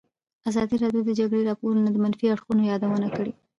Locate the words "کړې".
3.17-3.31